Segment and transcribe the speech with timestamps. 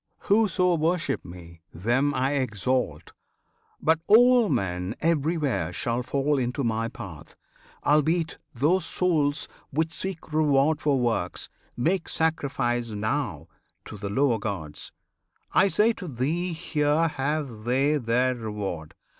[0.21, 3.11] Whoso worship me, Them I exalt;
[3.79, 7.35] but all men everywhere Shall fall into my path;
[7.85, 13.47] albeit, those souls Which seek reward for works, make sacrifice Now,
[13.85, 14.91] to the lower gods.
[15.53, 18.95] I say to thee Here have they their reward.